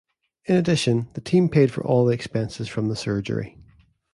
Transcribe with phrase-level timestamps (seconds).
[0.45, 3.59] In addition, the team paid for all the expenses from the surgery.